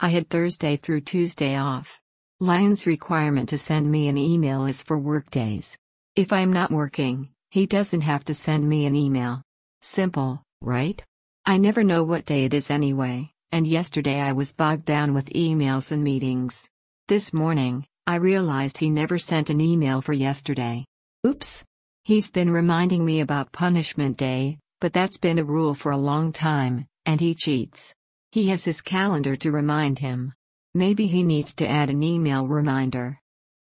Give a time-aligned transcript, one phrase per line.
[0.00, 1.98] I had Thursday through Tuesday off.
[2.38, 5.76] Lion's requirement to send me an email is for workdays.
[6.14, 9.42] If I'm not working, he doesn't have to send me an email.
[9.82, 11.02] Simple, right?
[11.44, 15.30] I never know what day it is anyway, and yesterday I was bogged down with
[15.30, 16.68] emails and meetings.
[17.08, 20.84] This morning, I realized he never sent an email for yesterday.
[21.26, 21.64] Oops.
[22.04, 26.30] He's been reminding me about punishment day, but that's been a rule for a long
[26.30, 27.96] time, and he cheats.
[28.30, 30.32] He has his calendar to remind him.
[30.74, 33.18] Maybe he needs to add an email reminder.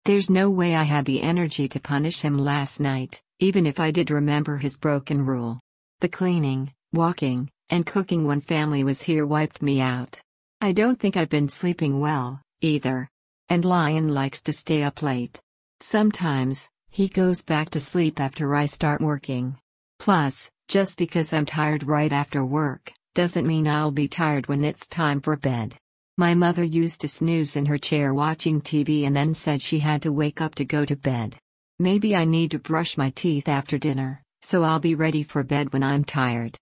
[0.04, 3.90] There's no way I had the energy to punish him last night, even if I
[3.90, 5.58] did remember his broken rule.
[6.00, 10.20] The cleaning, walking, and cooking when family was here wiped me out.
[10.60, 13.08] I don't think I've been sleeping well, either.
[13.48, 15.40] And Lion likes to stay up late.
[15.80, 19.58] Sometimes, he goes back to sleep after I start working.
[19.98, 24.86] Plus, just because I'm tired right after work, doesn't mean I'll be tired when it's
[24.86, 25.76] time for bed.
[26.18, 30.02] My mother used to snooze in her chair watching TV and then said she had
[30.02, 31.36] to wake up to go to bed.
[31.78, 35.72] Maybe I need to brush my teeth after dinner, so I'll be ready for bed
[35.72, 36.56] when I'm tired.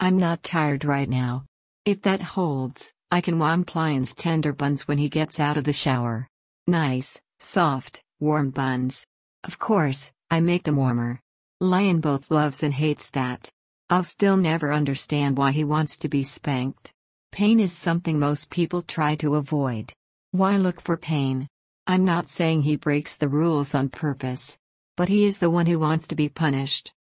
[0.00, 1.44] I'm not tired right now.
[1.84, 5.72] If that holds, I can warm Lion's tender buns when he gets out of the
[5.72, 6.28] shower.
[6.66, 9.06] Nice, soft, warm buns.
[9.44, 11.20] Of course, I make them warmer.
[11.60, 13.50] Lion both loves and hates that.
[13.90, 16.92] I'll still never understand why he wants to be spanked.
[17.32, 19.92] Pain is something most people try to avoid.
[20.32, 21.48] Why look for pain?
[21.86, 24.58] I'm not saying he breaks the rules on purpose.
[24.98, 26.92] But he is the one who wants to be punished.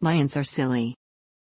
[0.00, 0.94] Lions are silly.